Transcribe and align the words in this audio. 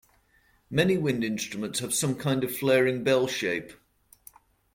Many 0.71 0.97
wind 0.97 1.23
instruments 1.23 1.77
have 1.77 1.93
some 1.93 2.15
kind 2.15 2.43
of 2.43 2.57
flaring 2.57 3.03
bell 3.03 3.27
shape. 3.27 3.71